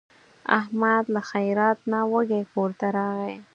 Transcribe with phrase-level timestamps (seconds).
[0.59, 3.33] احمد له خیرات نه وږی کورته راغی.